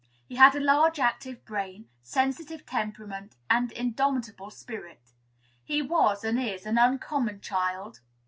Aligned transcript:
He 0.25 0.35
had 0.37 0.55
a 0.55 0.59
large, 0.59 0.97
active 0.99 1.45
brain, 1.45 1.87
sensitive 2.01 2.65
temperament, 2.65 3.35
and 3.51 3.71
indomitable 3.71 4.49
spirit. 4.49 5.11
He 5.63 5.83
was 5.83 6.23
and 6.23 6.39
is 6.39 6.65
an 6.65 6.79
uncommon 6.79 7.39
child. 7.41 7.99